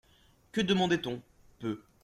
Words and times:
Que 0.51 0.61
demandait-on? 0.61 1.21
Peu. 1.59 1.79